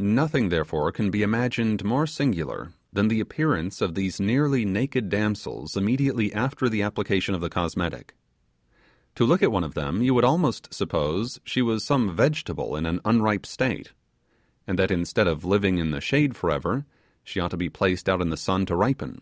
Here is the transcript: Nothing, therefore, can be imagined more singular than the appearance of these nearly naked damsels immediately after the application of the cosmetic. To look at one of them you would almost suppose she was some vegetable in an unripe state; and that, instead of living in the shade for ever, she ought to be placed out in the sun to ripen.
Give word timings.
Nothing, 0.00 0.48
therefore, 0.48 0.90
can 0.90 1.08
be 1.08 1.22
imagined 1.22 1.84
more 1.84 2.04
singular 2.04 2.72
than 2.92 3.06
the 3.06 3.20
appearance 3.20 3.80
of 3.80 3.94
these 3.94 4.18
nearly 4.18 4.64
naked 4.64 5.08
damsels 5.08 5.76
immediately 5.76 6.34
after 6.34 6.68
the 6.68 6.82
application 6.82 7.32
of 7.32 7.40
the 7.40 7.48
cosmetic. 7.48 8.16
To 9.14 9.24
look 9.24 9.40
at 9.40 9.52
one 9.52 9.62
of 9.62 9.74
them 9.74 10.02
you 10.02 10.14
would 10.14 10.24
almost 10.24 10.74
suppose 10.74 11.38
she 11.44 11.62
was 11.62 11.84
some 11.84 12.12
vegetable 12.16 12.74
in 12.74 12.86
an 12.86 12.98
unripe 13.04 13.46
state; 13.46 13.92
and 14.66 14.76
that, 14.80 14.90
instead 14.90 15.28
of 15.28 15.44
living 15.44 15.78
in 15.78 15.92
the 15.92 16.00
shade 16.00 16.34
for 16.34 16.50
ever, 16.50 16.84
she 17.22 17.38
ought 17.38 17.52
to 17.52 17.56
be 17.56 17.70
placed 17.70 18.08
out 18.08 18.20
in 18.20 18.30
the 18.30 18.36
sun 18.36 18.66
to 18.66 18.74
ripen. 18.74 19.20